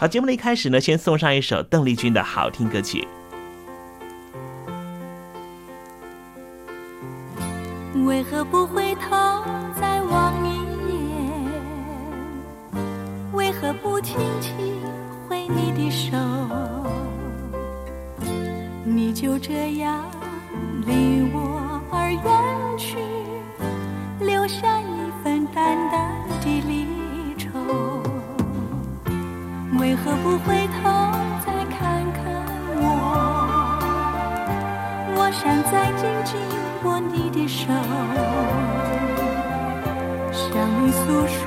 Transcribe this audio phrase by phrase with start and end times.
[0.00, 3.04] 好，节目的一开始呢，先送上一首邓丽君的好听歌曲。
[8.06, 9.10] 为何不回头
[9.80, 10.54] 再望一
[10.88, 10.94] 眼？
[13.32, 14.54] 为何不轻轻
[15.28, 16.16] 挥你的手？
[18.84, 20.08] 你就这样
[20.86, 22.22] 离我而远
[22.78, 22.98] 去，
[24.24, 26.17] 留下一份淡淡
[30.46, 30.78] 回头
[31.44, 31.78] 再看
[32.12, 32.18] 看
[32.76, 32.84] 我？
[35.16, 36.30] 我想再紧紧
[36.84, 37.72] 握你的手，
[40.32, 40.46] 向
[40.80, 41.46] 你诉说，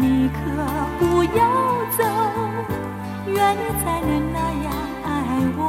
[0.00, 0.36] 你可
[0.98, 1.02] 不
[1.36, 1.40] 要
[1.96, 2.00] 走。
[3.26, 4.66] 愿你才能那样
[5.04, 5.06] 爱
[5.56, 5.60] 我。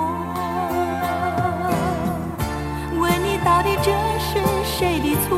[3.00, 3.88] 问你到底这
[4.19, 4.29] 是
[4.63, 5.35] 谁的错？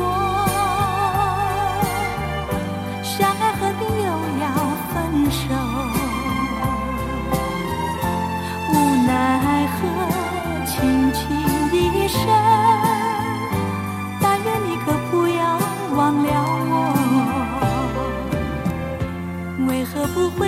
[20.14, 20.47] 不会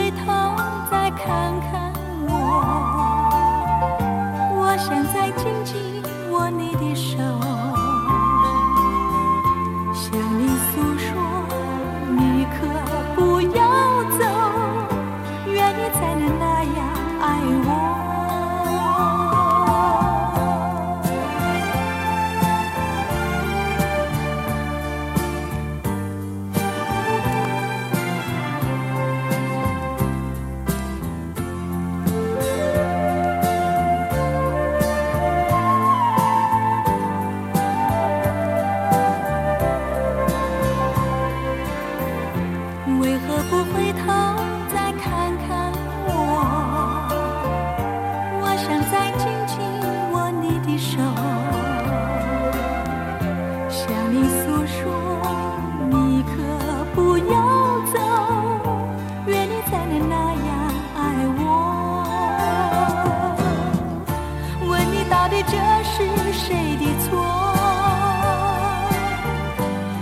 [65.31, 65.95] 底这是
[66.33, 67.09] 谁的错？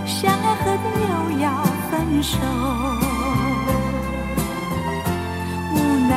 [0.05, 1.45] 相爱何必又要
[1.89, 1.93] 分
[2.23, 2.37] 手？
[5.71, 5.75] 无
[6.09, 6.11] 奈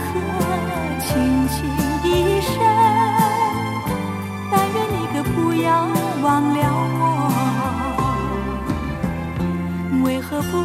[0.00, 0.08] 何，
[0.98, 1.06] 轻
[1.48, 1.54] 轻
[2.02, 2.54] 一声，
[4.50, 5.66] 但愿你可不要
[6.22, 6.58] 忘了
[6.98, 7.02] 我。
[10.04, 10.64] 为何不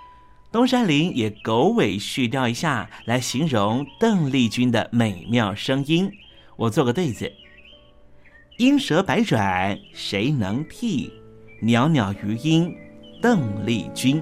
[0.51, 6.11] 东山林也狗尾续貂一下，来形容邓丽君的美妙声音。
[6.57, 7.31] 我做个对子：
[8.57, 11.13] 莺蛇百转谁能替？
[11.61, 12.75] 袅袅余音
[13.21, 14.21] 邓丽君。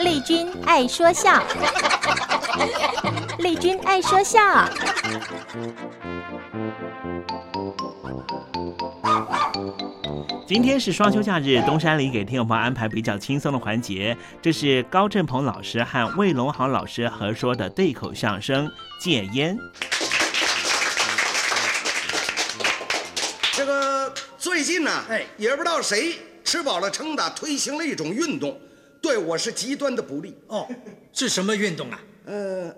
[0.00, 1.42] 丽君爱说笑，
[3.38, 4.40] 丽君爱说笑。
[10.46, 18.66] 今天是双休假日，东山里给听友朋友安排比较轻松的环节，这是高振鹏老师和魏龙豪老师合说的对口相声
[19.00, 19.56] 《戒烟》。
[23.52, 28.58] 这个最近呢，哎，也不知道谁吃饱了撑的推行了一种运动，
[29.00, 30.36] 对我是极端的不利。
[30.48, 30.68] 哦，
[31.12, 32.00] 是什么运动啊？
[32.26, 32.74] 呃，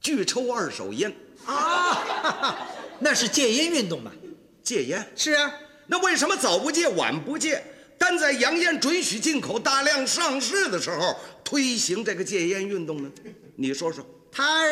[0.00, 1.12] 拒抽二手烟
[1.44, 2.66] 啊，
[3.00, 4.12] 那是戒烟运动嘛？
[4.62, 5.52] 戒烟是啊，
[5.86, 7.62] 那为什么早不戒晚不戒？
[7.98, 13.10] 但在洋烟准许进口、大量上市的时候推行这个戒烟运动呢？
[13.56, 14.06] 你说说。
[14.30, 14.62] 他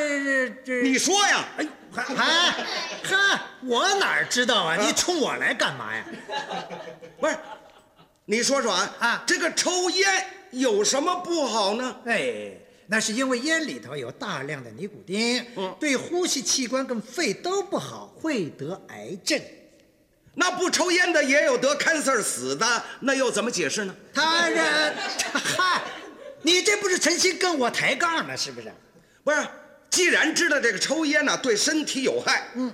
[0.64, 1.44] 这你说呀？
[1.56, 2.54] 哎，哎，
[3.02, 4.76] 嗨，我哪知道啊？
[4.76, 6.06] 你冲我来干嘛呀？
[7.18, 7.36] 不是，
[8.26, 11.96] 你说说啊啊，这个抽烟有什么不好呢？
[12.04, 12.52] 哎，
[12.86, 19.40] 那是因为烟里头有大量的尼古丁，嗯对呼吸器官跟肺都不好，会得癌症。
[20.34, 23.96] 那不抽烟的也有得 cancer 死的，那又怎么解释呢？
[24.12, 24.94] 他然，
[25.32, 25.80] 嗨，
[26.42, 28.70] 你这不是诚心跟我抬杠吗，是不是？
[29.24, 29.38] 不是，
[29.88, 32.72] 既然知道这个抽烟呢、对身体有害，嗯，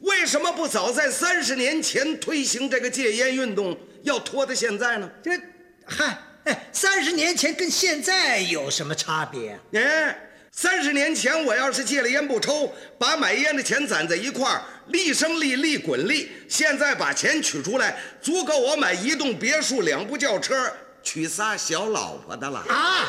[0.00, 5.10] 为什么不早在三十年前推行这个戒烟运动，要拖到现在呢？
[5.22, 5.38] 这，
[5.84, 9.60] 嗨，哎，三十年前跟现在有什么差别啊？
[9.74, 10.18] 哎，
[10.52, 16.30] 三十年前我要是戒了烟不抽，把买烟的钱攒在一块儿，利生利，利滚利。
[16.48, 20.70] 现在把钱取出来，足够我买一栋别墅、两部轿车，
[21.02, 22.58] 娶仨小老婆的了。
[22.68, 23.06] 啊，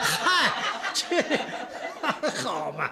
[0.00, 0.52] 嗨，
[0.94, 1.22] 这
[2.42, 2.90] 好嘛？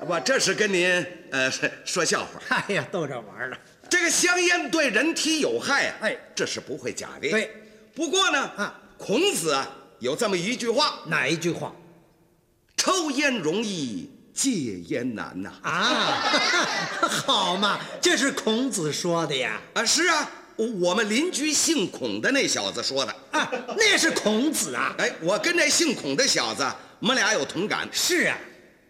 [0.00, 1.50] 我，这是跟您呃
[1.84, 2.40] 说笑话。
[2.68, 3.56] 哎呀，逗着玩呢。
[3.88, 7.30] 这个香烟对人体有害啊，哎，这是不会假的。
[7.30, 7.50] 对，
[7.94, 11.72] 不过呢，啊，孔子啊有这么一句话：哪一句话？
[12.76, 14.50] 抽烟容易，戒
[14.88, 15.52] 烟难呐。
[15.62, 16.22] 啊，
[17.08, 19.60] 好嘛，这是孔子说的呀。
[19.74, 23.14] 啊，是啊，我们邻居姓孔的那小子说的。
[23.32, 24.94] 啊，那是孔子啊。
[24.98, 26.64] 哎，我跟那姓孔的小子，
[27.00, 27.88] 我们俩有同感。
[27.90, 28.38] 是啊，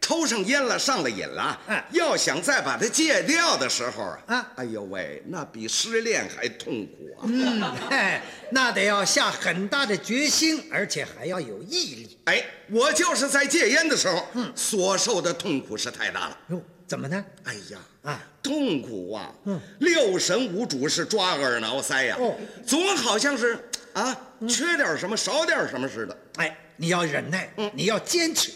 [0.07, 7.27] 抽上烟了，上了瘾了，嗯要想再把它戒掉的时候啊，啊哎呦喂，那比失恋还痛苦啊！
[7.27, 7.61] 嗯，
[7.91, 8.23] 嗨，
[8.53, 12.19] 那得要下很大的决心，而且还要有毅力。
[12.27, 16.39] 哎，我就是在戒烟的时候，嗯，所受的痛苦是太大了。
[16.51, 17.25] 哟，怎么呢？
[17.43, 19.35] 哎呀，啊，痛苦啊！
[19.47, 22.33] 嗯，六神无主是抓耳挠腮呀，哦，
[22.65, 23.59] 总好像是
[23.93, 24.17] 啊，
[24.49, 26.17] 缺点什么，少点什么似的。
[26.37, 28.53] 哎，你要忍耐，嗯，你要坚持。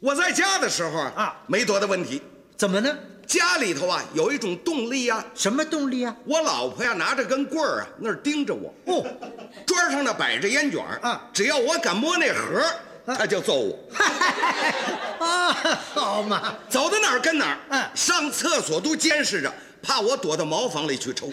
[0.00, 2.22] 我在家的时候啊，啊没多大问题。
[2.56, 2.94] 怎么呢？
[3.26, 6.14] 家里头啊，有一种动力啊、什么动力啊？
[6.24, 8.72] 我老婆呀，拿着根棍儿啊，那儿盯着我。
[8.86, 9.04] 哦，
[9.66, 12.60] 桌上呢摆着烟卷儿啊只要我敢摸那盒
[13.06, 13.78] 儿，她就揍我。
[15.24, 15.52] 啊，
[15.94, 17.58] 好嘛，走到哪儿跟哪儿。
[17.70, 19.50] 嗯上厕所都监视着，
[19.82, 21.32] 怕我躲到茅房里去抽。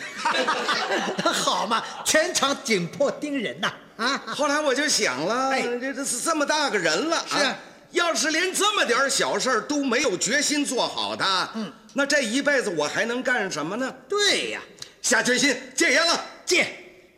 [1.30, 3.74] 好嘛，全场紧迫盯人呐！
[3.98, 7.56] 啊，后来我就想了，哎这这是这么大个人了，是啊
[7.91, 13.93] 要是连这么点小事儿都没有决心做好的，嗯，那这一辈子我还能干什么呢？
[14.07, 14.62] 对呀，
[15.01, 16.25] 下决心戒烟了。
[16.45, 16.67] 戒。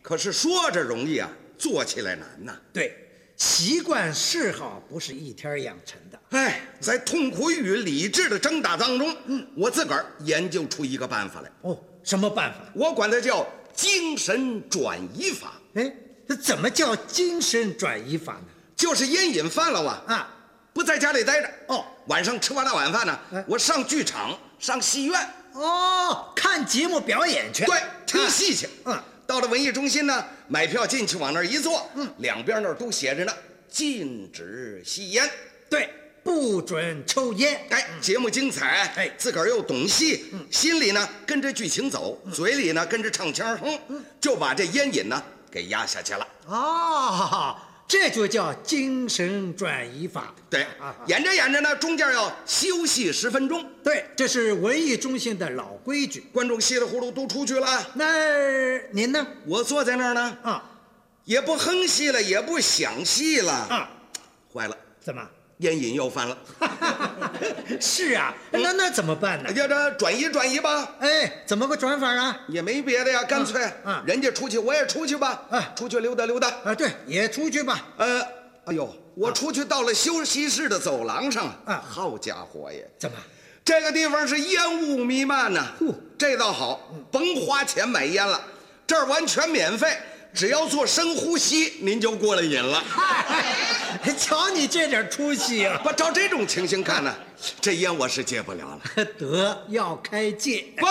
[0.01, 2.57] 可是说着容易啊，做起来难呐。
[2.73, 2.93] 对，
[3.37, 6.19] 习惯嗜好不是一天养成的。
[6.31, 12.59] 哎，在痛苦与理智的挣扎当中，嗯，我自个儿研究出一个办法来，哦，什么办法？
[12.73, 15.95] 我管它叫精神转移法，哎，
[16.27, 18.45] 这怎么叫精神转移法呢？
[18.75, 20.35] 就是烟瘾犯了啊，啊，
[20.73, 27.63] 不在家里待着，哦，晚上吃完了晚饭呢哎，我上剧场、上戏院，哦，看节目表演去。
[27.65, 28.67] 对，听戏去。
[28.85, 33.31] 嗯，到了文艺中心呢，买票进去，往那儿一坐，嗯，两边那儿都写着呢，
[33.69, 35.29] 禁止吸烟。
[35.69, 35.89] 对，
[36.23, 37.61] 不准抽烟。
[37.69, 39.09] 哎，节目精彩，哎。
[39.17, 46.27] 自个儿又懂戏，心里呢跟着剧情走，嘴里呢跟着唱腔哼，就把这烟瘾呢给压下去了。
[46.47, 47.55] 哦，
[47.87, 50.33] 这就叫精神转移法。
[50.49, 56.21] 对啊，演着演着呢，中间要休息十分钟，对，这是文艺中心的老规矩。
[56.33, 59.25] 观众稀里糊涂都出去了，那您呢？
[59.45, 60.69] 我坐在那儿呢，啊
[61.25, 63.89] 也不哼戏了，也不想戏了，啊，
[64.53, 65.27] 坏了，怎么？
[65.57, 66.37] 烟瘾又犯了，
[67.79, 69.51] 是啊，那那怎么办呢？
[69.53, 72.37] 要这转移转移吧，哎，怎么个转法啊？
[72.47, 75.71] 也没别的呀，干脆嗯人家出去我也出去吧，啊。
[75.75, 77.87] 出去溜达溜达，啊，对，也出去吧。
[77.97, 78.21] 呃，
[78.65, 81.83] 哎呦，我出去到了休息室的走廊上，啊。
[81.87, 83.17] 好家伙呀，怎么？
[83.63, 85.95] 这个地方是烟雾弥漫呐、呼。
[86.17, 88.41] 这倒好，甭花钱买烟了，
[88.85, 89.97] 这儿完全免费，
[90.33, 92.83] 只要做深呼吸，您就过了瘾了。
[92.89, 95.79] 嗨， 瞧你这点出息啊！
[95.83, 97.15] 不照这种情形看呢，
[97.61, 99.05] 这烟我是戒不了了。
[99.19, 100.65] 得要开戒。
[100.77, 100.87] 不，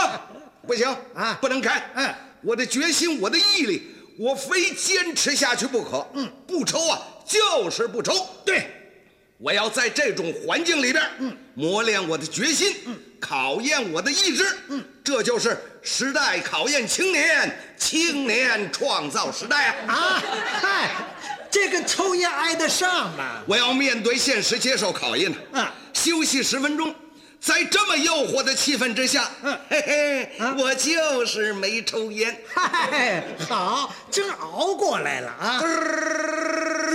[0.68, 1.90] 不行啊不能开。
[1.94, 3.82] 嗯，我的决心，我的毅力，
[4.16, 6.06] 我非坚持下去不可。
[6.14, 8.14] 嗯，不抽啊，就是不抽。
[8.44, 8.70] 对，
[9.38, 19.92] 我要在这种环境里边，嗯，磨练我的决心，嗯，考验我的意志，嗯，这就是时代考验青年，青年创造时代啊！
[19.92, 20.22] 啊，
[20.60, 20.90] 嗨，
[21.50, 23.42] 这跟抽烟挨得上吗？
[23.46, 25.36] 我要面对现实，接受考验呢。
[25.52, 26.94] 啊，休息十分钟，
[27.40, 32.40] 在这么诱惑的气氛之下，嗯嘿嘿，啊我就是没抽烟。
[32.54, 35.60] 嗨，好，真熬过来了啊！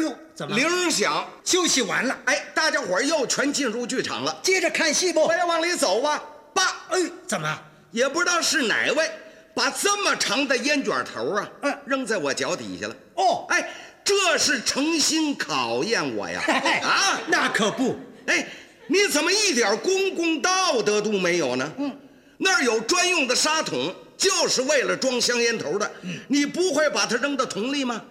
[0.02, 2.18] 哟，怎么铃儿响，休息完了？
[2.24, 4.34] 哎，大家伙儿又全进入剧场了。
[4.42, 5.34] 接着看戏不我？
[5.34, 7.60] 要往里走吧，爸，哎，怎么？
[7.92, 9.10] 也不知道是哪位
[9.54, 12.96] 把这么长的烟卷头啊，嗯扔在我脚底下了。
[13.16, 13.70] 哦哎，
[14.04, 16.42] 这是诚心考验我呀！
[16.84, 17.98] 啊，那可不。
[18.28, 18.48] 哎，
[18.88, 21.72] 你怎么一点公共道德都没有呢？
[21.78, 21.98] 嗯，
[22.38, 25.92] 那儿有专用的沙桶，就是为了装香烟头的。
[26.28, 28.02] 你不会把它扔到桶里吗？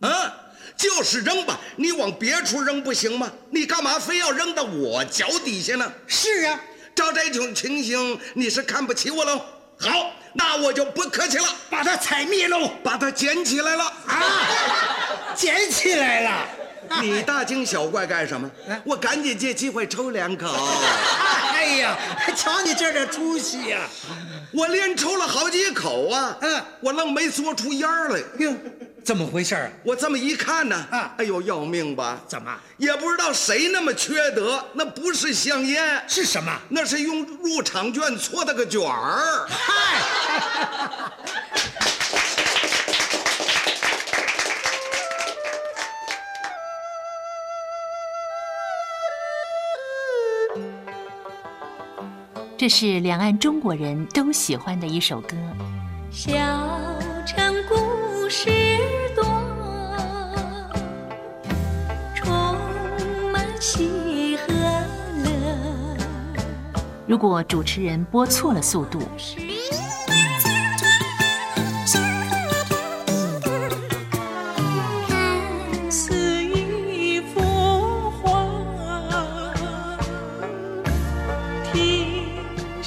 [0.00, 0.34] 啊，
[0.76, 3.32] 就是扔吧，你往别处扔不行吗？
[3.50, 5.92] 你干嘛非要扔到我脚底下呢？
[6.06, 6.60] 是啊，
[7.00, 9.40] 照这种情形，你是看不起我喽？
[9.78, 14.22] 好，那我就不客气了，把它踩灭喽，把它捡起来了啊，
[15.34, 16.46] 捡起来了。
[17.00, 18.50] 你大惊小怪干什么？
[18.84, 20.54] 我赶紧借机会抽两口。
[21.54, 21.96] 哎呀，
[22.36, 23.88] 瞧你这点出息呀！
[24.52, 28.20] 我连抽了好几口啊，嗯，我愣没嘬出烟来。
[29.00, 29.70] 哟，怎么回事啊？
[29.84, 32.20] 我这么一看呢，啊，哎呦，要命吧？
[32.26, 32.54] 怎么？
[32.76, 36.60] 也不知道谁那么缺德，那不是香烟，是什么？
[36.68, 39.46] 那是用入场券搓的个卷儿。
[39.48, 41.10] 嗨！
[52.58, 55.34] 这是两岸中国人都喜欢的一首歌。
[56.12, 56.30] 小
[67.10, 69.00] 如果主持人播错了速度。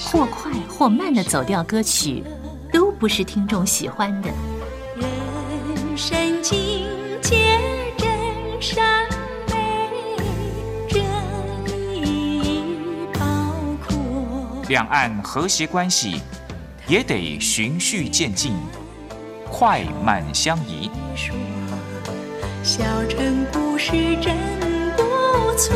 [0.09, 2.23] 或快或慢的走调歌曲，
[2.71, 4.29] 都不是听众喜欢的。
[14.67, 16.22] 两岸和谐关系
[16.88, 18.55] 也得循序渐进，
[19.50, 20.89] 快慢相宜。
[22.63, 23.91] 小城故事
[24.22, 24.38] 真
[24.96, 25.03] 不
[25.58, 25.75] 错，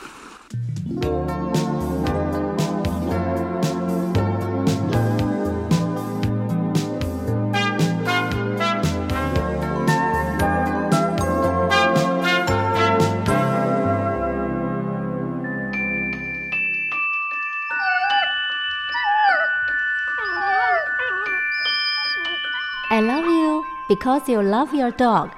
[24.01, 25.29] Because you love your dog。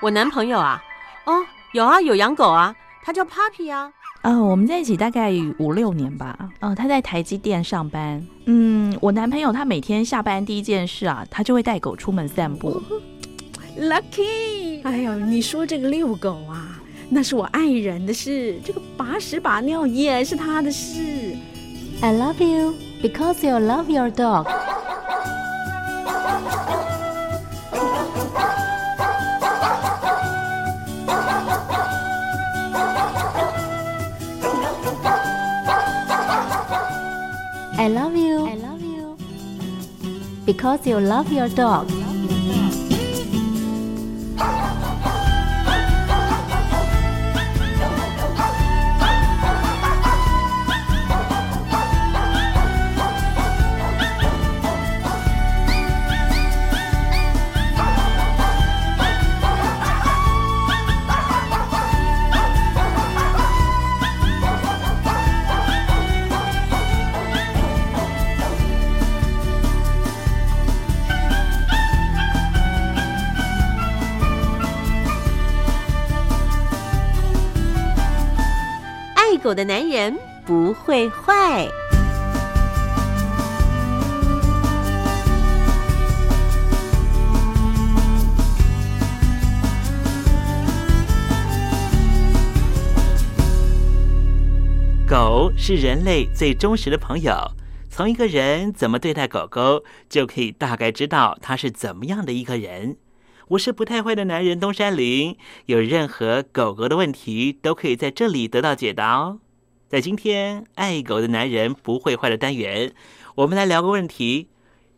[0.00, 0.80] 我男朋友啊，
[1.24, 2.72] 哦，有啊，有养狗啊，
[3.02, 3.90] 他叫 Puppy 啊。
[4.22, 6.38] 呃，我们在一起大概五六年吧。
[6.60, 8.24] 呃，他在台积电上班。
[8.44, 12.80] 嗯，我男朋友他每天下班第一件事啊，他就会带狗出门散步。
[13.76, 16.78] Lucky，哎呦，你说这个遛狗啊，
[17.10, 21.00] 那是我爱人的事，这个把屎把尿也是他的事。
[22.00, 24.46] I love you because you love your dog。
[40.46, 41.95] Because you love your dog.
[79.38, 81.66] 狗的男人不会坏。
[95.08, 97.32] 狗是人类最忠实的朋友，
[97.88, 102.96] 从一个人怎么对待狗狗，就可以大概知道他是怎么样的一个人。
[103.50, 109.38] 我是不太坏的男人东山林，有任何狗狗的问题都可以在这里得到解答哦。
[109.86, 112.92] 在今天爱狗的男人不会坏的单元，
[113.36, 114.48] 我们来聊个问题。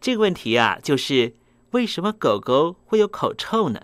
[0.00, 1.34] 这个问题啊，就是
[1.72, 3.82] 为什么狗狗会有口臭呢？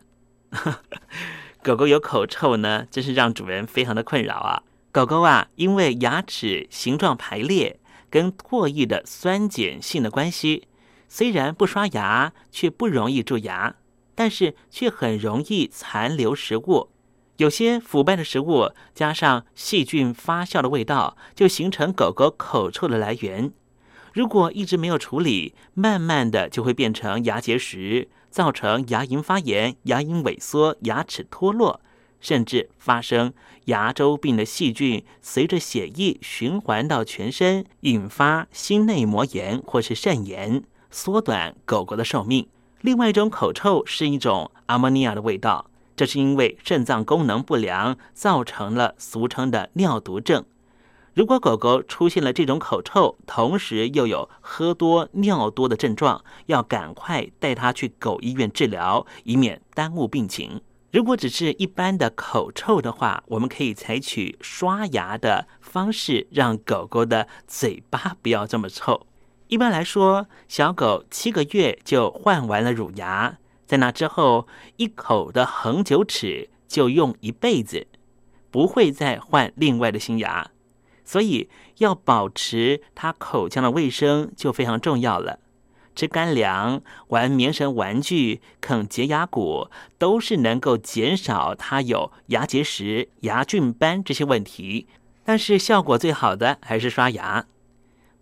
[1.62, 4.62] 狗狗有口臭呢，真是让主人非常的困扰啊。
[4.90, 10.68] 狗狗啊，因为牙齿形状排列跟唾液的酸碱性的关系，
[11.06, 13.74] 虽然不刷牙，却不容易蛀牙。
[14.14, 16.90] 但是却很容易残留食物，
[17.36, 23.52] 有些腐败的食物加上细菌发酵的味道，就形成狗狗口臭的来源。
[24.12, 31.80] 如果一直没有处理，慢慢的就会变成牙结石，造成牙龈发炎、牙龈萎缩、牙齿脱落，
[32.20, 42.46] 甚至发生牙周病的细菌随着血液循环到全身，引发心内膜炎或是肾炎，缩短狗狗的寿命。
[42.84, 50.44] 另外一种口臭是一种阿莫尼亚的味道，这是因为肾脏功能不良造成了俗称的尿毒症。
[51.14, 60.60] 如果狗狗出现了这种口臭，同时又有喝多、尿多的症状，要赶快带它去狗医院治疗，以免耽误病情。
[60.92, 69.06] 如果只是一般的口臭的话，我们可以采取刷牙的方式，让狗狗的嘴巴不要这么臭。
[69.48, 77.86] 一般来说，小狗七个月就换完了乳牙，在那之后，一口的恒久齿就用一辈子，
[78.50, 80.50] 不会再换另外的新牙。
[81.04, 85.38] 所以，要保持它口腔的卫生就非常重要了。
[85.94, 94.88] 吃干粮、玩棉绳玩具、啃洁牙骨，都是能够减少它有牙结石、牙菌斑这些问题。
[95.22, 97.46] 但是，效果最好的还是刷牙。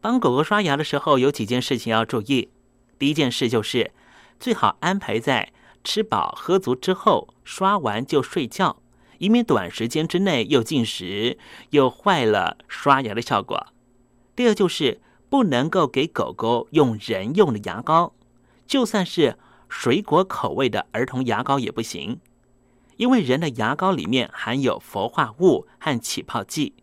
[0.03, 2.51] 帮狗狗刷牙的时候，有几件事情要注意。
[2.99, 3.93] 第一件事就是，
[4.41, 5.53] 最好安排在
[5.85, 8.83] 吃饱喝足之后，刷完就睡觉，
[9.19, 11.39] 以免短时间之内又进食，
[11.71, 13.69] 又坏了刷牙的效果。
[14.35, 18.13] 第二就是，不能够给狗狗用人用的牙膏，
[18.67, 19.39] 就算是
[19.69, 22.19] 水果口味的儿童牙膏也不行，
[22.97, 26.75] 因为人的牙膏里面含有氟化物和起泡剂。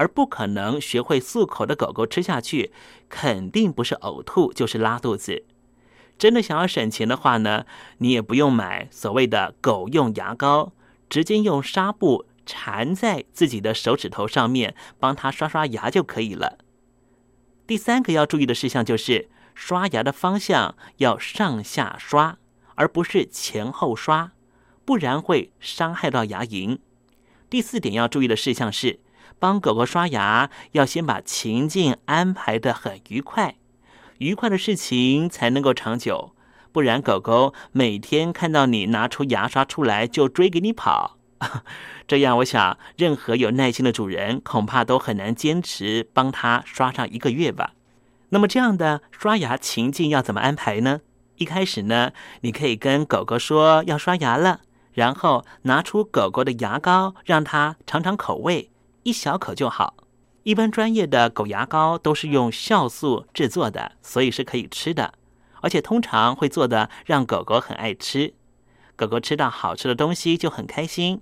[0.00, 2.72] 而不可能学会漱口的狗狗吃下去，
[3.10, 5.44] 肯定不是呕吐就是拉肚子。
[6.18, 7.66] 真的想要省钱的话呢，
[7.98, 10.72] 你也不用买所谓的狗用牙膏，
[11.10, 16.56] 直接用纱布缠在自己的手指头上面，帮它刷刷牙就可以了。
[17.66, 22.38] 第三个要注意的事项就是，刷牙的方向要上下刷，
[22.76, 24.32] 而不是前后刷，
[24.86, 26.78] 不然会伤害到牙龈。
[27.50, 29.00] 第四点要注意的事项是。
[29.40, 33.56] 帮狗狗刷牙，要先把情境安排的很愉快，
[34.18, 36.32] 愉快的事情才能够长久。
[36.70, 41.16] 不然，狗狗每天看到你拿出牙刷出来就追给你跑，
[42.06, 47.72] 这样我想，任何有耐心的主人恐怕都很难坚持帮它刷上一个月吧。
[48.28, 51.00] 那么，这样的刷牙情境要怎么安排呢？
[51.36, 54.60] 一开始呢，你可以跟狗狗说要刷牙了，
[54.92, 58.69] 然后拿出狗狗的牙膏，让它尝尝口味。
[59.02, 59.94] 一小口就好。
[60.42, 65.12] 一般专业的狗牙膏都是用酵素制作的，所以是可以吃的，
[65.60, 68.32] 而且通常会做的让狗狗很爱吃。
[68.96, 71.20] 狗狗吃到好吃的东西就很开心，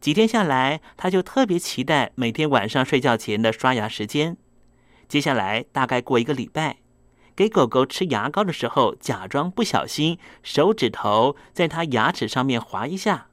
[0.00, 4.36] 几天下来，它就特别期待每天晚上睡觉前的刷牙时间。
[5.08, 6.78] 接下来大概过一个礼拜，
[7.34, 13.26] 给狗狗吃牙膏的时候，假装不小心手指头在它牙齿上面划一下。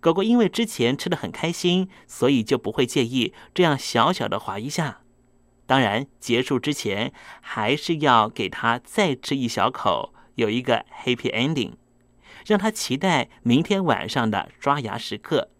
[0.00, 5.00] 狗狗因为之前吃的很开心，所以就不会介意这样小小的划一下。
[5.66, 11.72] 当然，结束之前还是要给它再吃一小口，有一个 happy ending，
[12.46, 15.50] 让它期待明天晚上的刷牙时刻。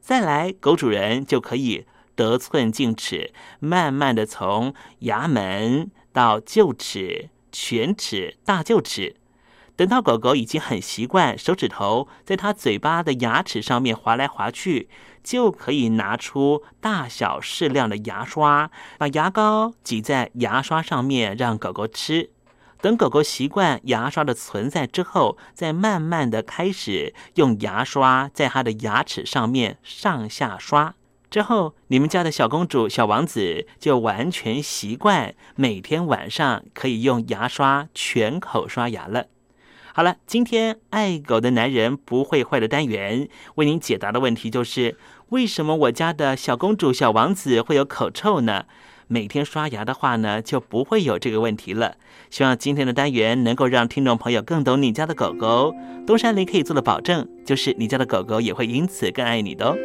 [0.00, 9.19] 再来，狗主人就可以得寸进尺，慢慢的从牙门到臼齿、犬齿、大臼齿。
[9.80, 14.90] 等到狗狗已经很习惯手指头在它嘴巴的牙齿上面划来划去，
[15.24, 22.28] 就可以拿出大小适量的牙刷，把牙膏挤在牙刷上面，让狗狗吃。
[22.82, 30.94] 等狗狗习惯牙刷的存在之后，再慢慢的开始用牙刷在它的牙齿上面上下刷。
[31.30, 39.28] 之后，你们家的小公主、小王子就完全习惯每天晚上可以用牙刷全口刷牙了。
[39.92, 44.96] 好了，今天爱狗的男人不会坏的单元为您解答的问题就是：
[45.30, 48.66] 为什么我家的小公主、小王子会有口臭呢？
[49.08, 51.96] 每天刷牙的话呢，就不会有这个问题了。
[52.30, 55.74] 希望今天的单元能够让听众朋友更懂你家的狗狗。
[56.06, 59.76] 东山林可以做的保证，就是你家的狗狗也会因此更爱你的哦。